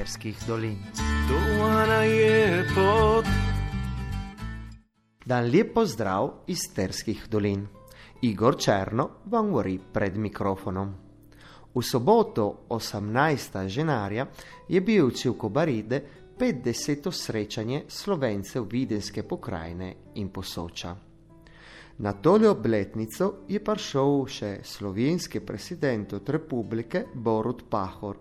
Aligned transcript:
sterskih 0.00 0.36
dolin. 0.48 0.78
Dan 5.26 5.50
lep 5.52 5.74
pozdrav 5.74 6.30
iz 6.46 6.58
sterskih 6.70 7.26
dolin. 7.28 7.66
Igor 8.22 8.56
Černo 8.56 9.08
vam 9.24 9.50
govori 9.50 9.78
pred 9.92 10.16
mikrofonom. 10.16 10.94
V 11.74 11.82
soboto 11.82 12.64
18. 12.68 13.68
ženarja 13.68 14.26
je 14.68 14.80
bil 14.80 15.06
v 15.06 15.14
Civkobaride 15.14 16.02
50. 16.38 17.12
srečanje 17.12 17.84
slovencev 17.88 18.64
Videnske 18.72 19.22
pokrajine 19.22 19.94
in 20.14 20.32
posoča. 20.32 21.09
Na 22.00 22.12
tole 22.12 22.48
obletnico 22.48 23.26
je 23.44 23.58
prišel 23.60 24.22
še 24.24 24.48
slovenski 24.64 25.40
od 26.16 26.28
republike 26.32 27.02
Borut 27.12 27.64
Pahor, 27.68 28.16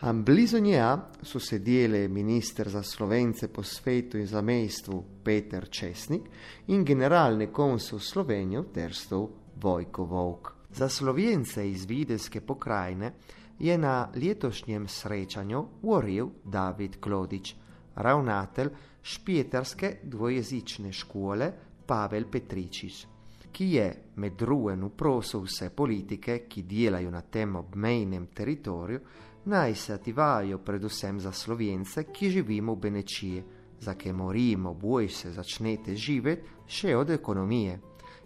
a 0.00 0.12
blizu 0.12 0.58
njega 0.60 1.08
so 1.22 1.40
sedeli 1.40 2.08
minister 2.08 2.68
za 2.68 2.82
slovence 2.82 3.48
po 3.48 3.62
svetu 3.62 4.18
in 4.18 4.26
zamejstvu 4.26 5.04
Peter 5.24 5.68
Česnik 5.70 6.28
in 6.66 6.84
generalni 6.84 7.46
konsul 7.46 8.00
Slovenije 8.00 8.60
v 8.60 8.72
Terstvu 8.74 9.30
Vojko 9.56 10.04
Vovk. 10.04 10.52
Za 10.74 10.88
slovence 10.88 11.64
iz 11.70 11.86
Videnske 11.88 12.40
pokrajine 12.40 13.12
je 13.58 13.78
na 13.78 14.10
letošnjem 14.14 14.88
srečanju 14.88 15.64
govoril 15.80 16.28
David 16.44 17.00
Klodič, 17.00 17.54
ravnatelj 17.94 18.68
špietarske 19.02 19.96
dvojezične 20.02 20.92
škole 20.92 21.52
Pavel 21.86 22.28
Petričič 22.30 23.11
ki 23.52 23.66
je 23.74 23.86
med 24.16 24.32
drugim 24.38 24.86
vprosil 24.88 25.44
vse 25.44 25.70
politike, 25.70 26.46
ki 26.48 26.62
delajo 26.62 27.10
na 27.10 27.20
tem 27.20 27.56
obmejnem 27.56 28.26
teritoriju, 28.34 29.00
naj 29.44 29.74
se 29.74 29.92
ativajo 29.92 30.58
predvsem 30.58 31.20
za 31.20 31.32
slovence, 31.32 32.04
ki 32.12 32.30
živimo 32.30 32.74
v 32.74 32.80
Benečiji, 32.80 33.44
za 33.80 33.94
ke 33.94 34.12
morimo, 34.12 34.74
boj 34.74 35.08
se 35.08 35.32
začnete 35.32 35.96
živeti 35.96 36.66
še 36.66 36.96
od 36.96 37.10
ekonomije. 37.10 37.80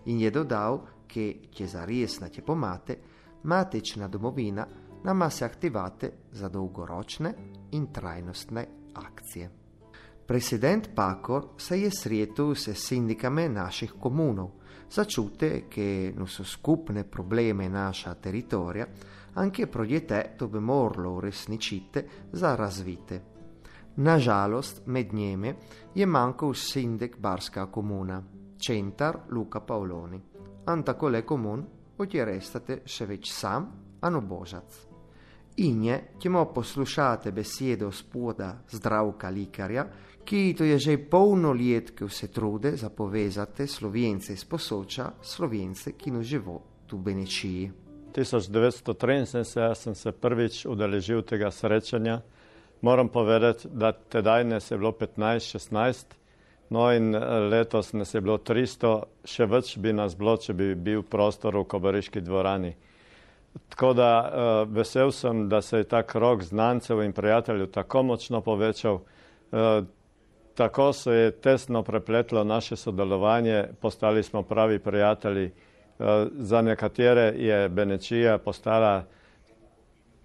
In 0.06 0.20
je 0.20 0.30
dodal, 0.30 0.80
che 1.06 1.48
če 1.50 1.66
zares 1.66 2.20
na 2.20 2.28
te 2.28 2.42
pomate, 2.42 2.98
matečna 3.42 4.08
domovina 4.08 4.66
nama 5.02 5.30
se 5.30 5.44
aktivate 5.44 6.12
za 6.32 6.48
dolgoročne 6.48 7.34
in 7.70 7.92
trajnostne 7.92 8.66
akcije. 8.94 9.65
President 10.26 10.88
Pakor 10.94 11.48
se 11.56 11.80
je 11.80 11.90
sretel 11.90 12.54
s 12.54 12.72
sindikame 12.74 13.48
naših 13.48 13.92
komunov, 14.00 14.50
začute 14.90 15.68
che 15.68 16.12
non 16.16 16.26
so 16.26 16.44
skupne 16.44 17.04
probleme 17.04 17.68
naša 17.68 18.14
teritorija, 18.14 18.86
anche 19.34 19.66
progetto 19.66 20.48
bi 20.48 20.60
moralo 20.60 21.12
uresničiti 21.12 22.02
za 22.32 22.56
razvite. 22.56 23.22
Nažalost, 23.96 24.82
med 24.86 25.14
njimi 25.14 25.54
je 25.94 26.06
manjkal 26.06 26.54
sindik 26.54 27.18
Barska 27.18 27.66
komuna, 27.66 28.22
centar 28.58 29.18
Luka 29.30 29.60
Paoloni. 29.60 30.20
An 30.66 30.82
tako 30.82 31.08
le 31.08 31.22
komun, 31.22 31.64
odjerestate 31.98 32.82
še 32.84 33.06
več 33.06 33.30
sam, 33.32 33.70
ano 34.00 34.20
božac. 34.20 34.86
Inje, 35.56 36.00
ki 36.20 36.28
mu 36.28 36.44
poslušate 36.54 37.32
besedo 37.32 37.88
spoda 37.92 38.50
zdravka 38.68 39.30
likarja, 39.30 39.86
ki 40.26 40.54
to 40.58 40.64
je 40.64 40.78
že 40.78 40.98
polno 40.98 41.52
let, 41.52 41.94
ki 41.94 42.08
se 42.10 42.28
trude 42.28 42.76
za 42.76 42.90
povezati 42.90 43.66
slovence 43.66 44.32
iz 44.32 44.44
posoča, 44.44 45.12
slovence, 45.22 45.92
ki 45.92 46.10
no 46.10 46.22
živo 46.22 46.62
tu 46.86 46.98
v 46.98 47.02
Benečiji. 47.02 47.70
1973 48.16 49.74
sem 49.74 49.94
se 49.94 50.12
prvič 50.12 50.66
udeležil 50.66 51.22
tega 51.22 51.50
srečanja. 51.50 52.20
Moram 52.80 53.08
povedati, 53.08 53.68
da 53.68 53.92
tedaj 53.92 54.44
nas 54.44 54.70
je 54.70 54.78
bilo 54.78 54.92
15-16, 54.92 56.04
no 56.70 56.92
in 56.92 57.14
eh, 57.14 57.20
letos 57.50 57.92
nas 57.92 58.14
je 58.14 58.20
bilo 58.20 58.38
300, 58.38 59.02
še 59.24 59.46
več 59.46 59.76
bi 59.78 59.92
nas 59.92 60.16
bilo, 60.16 60.36
če 60.36 60.52
bi 60.52 60.74
bil 60.74 61.02
prostor 61.02 61.56
v 61.56 61.64
Kobariški 61.64 62.20
dvorani. 62.20 62.74
Tako 63.68 63.92
da 63.96 64.08
uh, 64.20 64.68
vesel 64.68 65.12
sem, 65.12 65.46
da 65.48 65.62
se 65.62 65.78
je 65.78 65.84
ta 65.88 66.02
krok 66.02 66.42
znancev 66.44 67.00
in 67.02 67.12
prijateljev 67.12 67.70
tako 67.72 68.02
močno 68.02 68.42
povečal. 68.44 69.00
Uh, 69.48 69.86
tako 70.56 70.92
se 70.92 71.12
je 71.12 71.30
tesno 71.30 71.82
prepletlo 71.82 72.44
naše 72.44 72.76
sodelovanje, 72.76 73.64
postali 73.80 74.22
smo 74.22 74.42
pravi 74.42 74.78
prijatelji. 74.78 75.50
Uh, 75.98 76.06
za 76.32 76.62
nekatere 76.62 77.22
je 77.22 77.68
Benečija 77.68 78.38
postala 78.38 79.04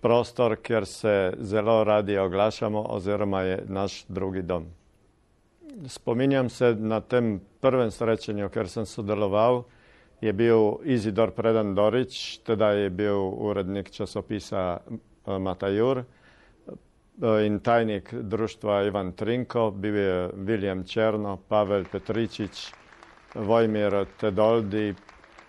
prostor, 0.01 0.55
kjer 0.55 0.85
se 0.85 1.33
zelo 1.39 1.83
radi 1.83 2.17
oglašamo 2.17 2.85
oziroma 2.89 3.41
je 3.41 3.63
naš 3.67 4.05
drugi 4.07 4.41
dom. 4.41 4.65
Spominjam 5.87 6.49
se 6.49 6.75
na 6.79 7.01
tem 7.01 7.41
prvem 7.59 7.91
srečanju, 7.91 8.49
ker 8.49 8.69
sem 8.69 8.85
sodeloval, 8.85 9.63
je 10.21 10.33
bil 10.33 10.73
Izidor 10.83 11.31
Predan 11.31 11.75
Dorič, 11.75 12.37
teda 12.37 12.71
je 12.71 12.89
bil 12.89 13.19
urednik 13.19 13.91
časopisa 13.91 14.77
eh, 14.77 15.39
Matajur 15.39 15.97
eh, 15.97 16.20
in 17.19 17.59
tajnik 17.59 18.13
društva 18.13 18.83
Ivan 18.83 19.11
Trinko, 19.11 19.71
bil 19.71 19.95
je 19.95 20.29
William 20.29 20.83
Černo, 20.83 21.37
Pavel 21.47 21.83
Petričič, 21.91 22.73
Vojmir 23.35 24.05
Tedoldi, 24.19 24.95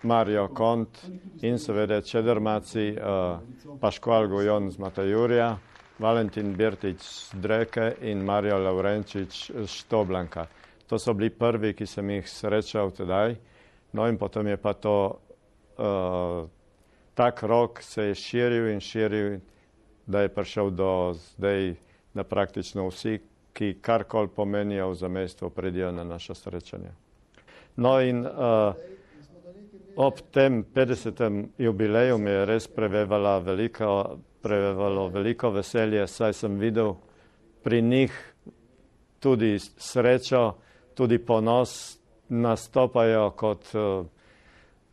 Mario 0.03 0.47
Kont 0.47 0.99
in 1.41 1.59
seveda 1.59 2.01
Čedermaci, 2.01 2.91
uh, 2.91 3.77
Paškval 3.79 4.27
Gujon 4.27 4.71
z 4.71 4.77
Matajurja, 4.77 5.57
Valentin 5.99 6.53
Birtič 6.55 7.01
z 7.01 7.33
Dreke 7.33 7.93
in 8.01 8.25
Mario 8.25 8.57
Laurenčič 8.57 9.51
z 9.51 9.67
Štoblanka. 9.67 10.47
To 10.87 10.99
so 10.99 11.13
bili 11.13 11.29
prvi, 11.29 11.73
ki 11.73 11.87
sem 11.87 12.09
jih 12.09 12.27
srečal 12.27 12.91
tedaj. 12.91 13.35
No 13.93 14.07
in 14.07 14.17
potem 14.17 14.47
je 14.47 14.57
pa 14.57 14.73
to, 14.73 15.19
uh, 15.77 16.43
tak 17.15 17.43
rok 17.43 17.81
se 17.81 18.11
je 18.11 18.15
širil 18.15 18.67
in 18.73 18.79
širil, 18.79 19.39
da 20.05 20.21
je 20.21 20.29
prišel 20.29 20.69
do 20.69 21.13
zdaj, 21.13 21.75
da 22.13 22.23
praktično 22.23 22.87
vsi, 22.87 23.19
ki 23.53 23.77
karkoli 23.81 24.27
pomenijo 24.35 24.89
v 24.89 24.95
zamestvu, 24.95 25.49
pridijo 25.49 25.91
na 25.91 26.03
naše 26.03 26.35
srečanje. 26.35 26.91
No 27.75 28.01
in 28.01 28.25
uh, 28.25 28.75
ob 29.95 30.19
tem 30.31 30.63
50. 30.73 31.47
jubileju 31.57 32.17
mi 32.17 32.29
je 32.29 32.45
res 32.45 32.67
prevevalo 32.67 33.39
veliko, 33.39 34.17
prevevalo 34.41 35.07
veliko 35.07 35.49
veselje, 35.49 36.07
saj 36.07 36.33
sem 36.33 36.57
videl 36.59 36.95
pri 37.63 37.81
njih 37.81 38.33
tudi 39.19 39.59
srečo, 39.59 40.53
tudi 40.93 41.17
ponos, 41.17 41.97
nastopajo 42.29 43.29
kot 43.29 43.75
uh, 43.75 44.05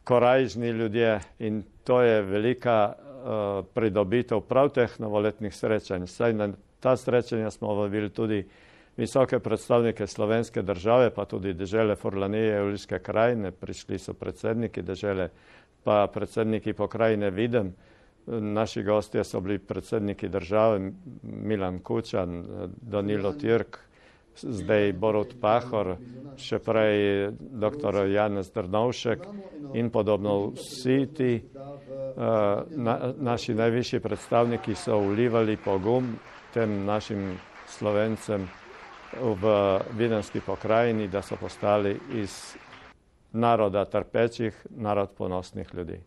korajžni 0.04 0.70
ljudje 0.70 1.20
in 1.38 1.62
to 1.84 2.02
je 2.02 2.22
velika 2.22 2.94
pridobitev 3.74 4.40
prav 4.40 4.72
teh 4.74 4.98
novoletnih 5.00 5.54
srečanj. 5.54 6.06
Saj 6.06 6.32
na 6.32 6.50
ta 6.80 6.96
srečanja 6.96 7.50
smo 7.50 7.74
vabili 7.74 8.10
tudi 8.10 8.44
visoke 8.96 9.38
predstavnike 9.38 10.06
slovenske 10.06 10.62
države, 10.62 11.10
pa 11.10 11.24
tudi 11.24 11.54
dežele 11.54 11.96
Forlanije 11.96 12.56
in 12.56 12.66
Uliške 12.68 12.98
krajine, 12.98 13.50
prišli 13.50 13.98
so 13.98 14.14
predsedniki 14.14 14.82
dežele, 14.82 15.28
pa 15.84 16.06
predsedniki 16.12 16.72
pokrajine 16.72 17.30
Videm. 17.30 17.74
Naši 18.26 18.82
gostje 18.82 19.24
so 19.24 19.40
bili 19.40 19.58
predsedniki 19.58 20.28
države 20.28 20.92
Milan 21.22 21.78
Kučan, 21.78 22.44
Danilo 22.82 23.32
Tirk, 23.32 23.78
zdaj 24.36 24.92
Borut 24.92 25.34
Pahor, 25.40 25.96
še 26.40 26.58
prej 26.62 27.30
dr. 27.36 28.06
Janez 28.08 28.50
Drnovšek 28.54 29.26
in 29.74 29.90
podobno 29.90 30.52
vsi 30.56 30.98
ti 31.14 31.32
uh, 31.40 32.62
na, 32.70 33.12
naši 33.16 33.54
najvišji 33.54 34.00
predstavniki 34.00 34.74
so 34.74 34.98
ulivali 34.98 35.56
pogum 35.56 36.16
tem 36.54 36.84
našim 36.86 37.36
slovencem 37.68 38.48
v 39.20 39.44
videnski 39.98 40.40
pokrajini, 40.40 41.08
da 41.08 41.22
so 41.22 41.36
postali 41.36 41.96
iz 42.14 42.54
naroda 43.32 43.84
trpečih 43.84 44.66
narod 44.70 45.10
ponosnih 45.18 45.74
ljudi. 45.74 46.00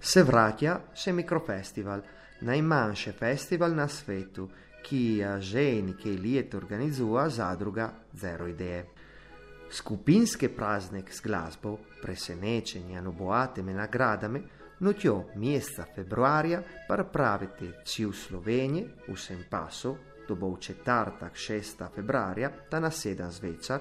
Se 0.00 0.22
vraća 0.22 0.80
še 0.94 1.12
mikrofestival, 1.12 2.00
najmanjši 2.40 3.12
festival 3.12 3.74
na 3.74 3.88
svetu, 3.88 4.48
ki 4.82 5.18
je 5.18 5.40
že 5.40 5.82
nekaj 5.82 6.16
let 6.16 6.54
organizira 6.54 7.28
zadruga 7.28 7.90
Zero 8.14 8.46
Ideje. 8.46 8.84
Skupinski 9.70 10.48
praznik 10.48 11.12
z 11.12 11.20
glasbo, 11.20 11.78
presenečenje 12.02 12.98
in 12.98 13.06
obogatimi 13.06 13.74
nagradami, 13.74 14.40
notjo 14.78 15.24
meseca 15.34 15.84
februarja 15.94 16.62
pripraviti 16.88 17.72
či 17.84 18.06
v 18.06 18.12
Sloveniji, 18.12 18.86
v 19.08 19.16
Sempasu, 19.16 19.96
to 20.26 20.36
bo 20.36 20.54
v 20.54 20.60
četrtek 20.60 21.34
6. 21.34 21.84
februarja, 21.94 22.50
ta 22.70 22.80
na 22.80 22.90
7 22.90 23.30
zvečer, 23.30 23.80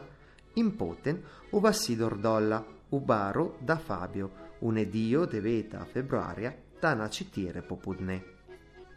in 0.56 0.76
potem 0.76 1.22
v 1.52 1.60
Vasidor 1.62 2.18
Dolla, 2.18 2.64
v 2.90 3.00
baru 3.00 3.54
da 3.62 3.78
Fabio, 3.78 4.47
v 4.62 4.72
nedeljo 4.72 5.26
9. 5.26 5.76
februarja, 5.94 6.52
ta 6.82 6.96
na 6.96 7.08
4 7.08 7.62
popodne. 7.68 8.20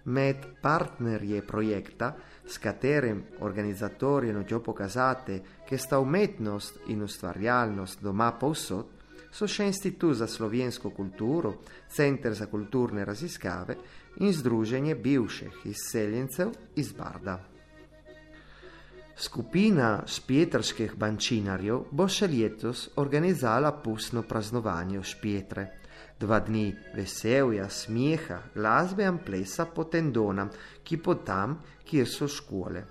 Med 0.05 0.37
partnerji 0.63 1.43
projekta, 1.47 2.15
s 2.47 2.59
katerim 2.59 3.23
organizatorji 3.41 4.33
hočejo 4.33 4.61
pokazati, 4.61 5.41
da 5.71 5.79
sta 5.79 5.99
umetnost 5.99 6.81
in 6.89 7.03
ustvarjalnost 7.03 8.03
doma 8.03 8.33
povsod, 8.33 8.87
so 9.31 9.47
še 9.47 9.67
Institut 9.67 10.17
za 10.17 10.27
slovensko 10.27 10.91
kulturo, 10.91 11.55
Center 11.89 12.35
za 12.35 12.47
kulturne 12.47 13.05
raziskave 13.05 13.77
in 14.21 14.33
Združenje 14.33 14.95
bivših 14.95 15.63
izseljencev 15.65 16.51
iz 16.77 16.93
Barda. 16.93 17.50
Skupina 19.21 20.01
špietrskih 20.09 20.95
bančinarjev 20.97 21.91
bo 21.93 22.07
še 22.09 22.31
letos 22.31 22.87
organizala 23.03 23.75
pustno 23.85 24.23
praznovanje 24.25 24.97
v 24.99 25.05
Špietre 25.05 25.67
dva 26.21 26.39
dni 26.45 26.69
veselja, 26.95 27.69
smeha, 27.69 28.43
glasbe 28.55 29.07
in 29.09 29.19
plesa 29.25 29.65
po 29.67 29.87
tendonam, 29.89 30.51
ki 30.85 30.99
po 31.01 31.17
tam, 31.25 31.57
kjer 31.85 32.09
so 32.09 32.29
škole. 32.29 32.83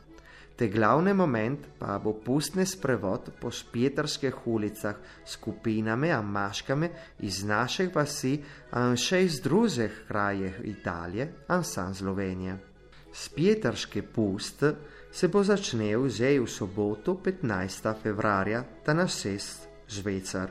Te 0.58 0.68
glavni 0.68 1.14
moment 1.16 1.70
pa 1.80 2.00
bo 2.04 2.18
pustni 2.20 2.66
sprevod 2.68 3.30
po 3.40 3.52
špietarskih 3.54 4.42
ulicah 4.52 4.98
s 5.24 5.38
skupinami 5.38 6.10
in 6.12 6.34
maškami 6.34 6.90
iz 7.24 7.46
naših 7.48 7.94
vasi 7.96 8.34
in 8.76 8.98
še 9.00 9.22
iz 9.24 9.40
drugih 9.46 10.02
krajev 10.10 10.60
Italije 10.68 11.30
in 11.48 11.64
San 11.64 11.96
Slovenije. 11.96 12.58
Spietarski 13.14 14.02
pust 14.02 14.66
se 15.12 15.28
bo 15.28 15.44
začel 15.44 16.10
že 16.10 16.40
v 16.40 16.46
soboto 16.46 17.16
15. 17.16 17.94
februarja, 18.02 18.66
ta 18.84 18.94
na 18.94 19.08
6. 19.08 19.88
žvecar. 19.88 20.50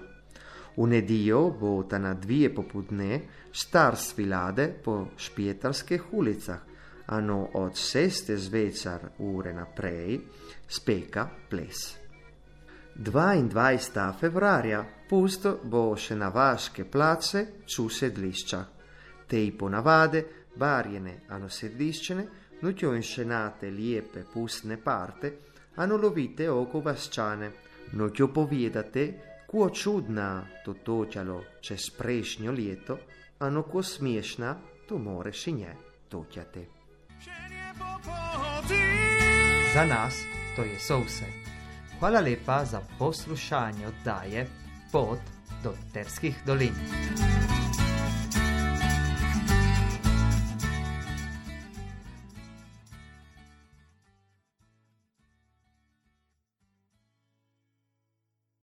V 0.77 0.87
nedeljo 0.87 1.51
bo 1.51 1.83
ta 1.83 1.99
na 1.99 2.15
dvije 2.15 2.55
popudne 2.55 3.21
star 3.53 3.97
svilade 3.97 4.75
po 4.85 5.09
špietarskih 5.17 6.13
ulicah, 6.13 6.61
ano 7.07 7.49
od 7.55 7.77
šeste 7.77 8.37
zvečer 8.37 9.11
ure 9.19 9.53
naprej 9.53 10.21
speka 10.69 11.29
ples. 11.49 11.97
22. 12.99 14.19
februarja 14.19 14.85
pusto 15.09 15.61
bo 15.65 15.97
še 15.97 16.17
na 16.17 16.29
vaške 16.29 16.85
place 16.85 17.47
ču 17.67 17.89
sedlišča. 17.89 18.65
Tej 19.29 19.53
ponavade, 19.59 20.25
barjene 20.57 21.21
ano 21.29 21.49
sedliščene, 21.49 22.25
nutjo 22.63 22.95
inšenate 22.95 23.71
lijepe 23.71 24.25
pustne 24.35 24.77
parte, 24.77 25.33
ano 25.77 25.97
lovite 25.97 26.51
oko 26.51 26.81
vasčane, 26.81 27.53
nutjo 27.93 28.29
povedate, 28.29 29.29
Kuo 29.49 29.71
čudna 29.71 30.45
to 30.65 30.75
točalo 30.75 31.45
čez 31.61 31.91
prejšnjo 31.97 32.53
leto, 32.53 32.99
ano 33.39 33.63
ko 33.63 33.81
smešna 33.83 34.51
to 34.89 34.99
more 34.99 35.33
še 35.33 35.53
nje 35.53 35.73
točate. 36.09 36.67
Za 39.75 39.87
nas 39.89 40.21
to 40.57 40.69
je 40.69 40.77
vse. 40.77 41.33
Hvala 41.99 42.21
lepa 42.21 42.65
za 42.65 42.83
poslušanje 42.99 43.87
oddaje 43.87 44.47
Pot 44.93 45.21
do 45.65 45.73
Terskih 45.93 46.37
dolin. 46.45 47.38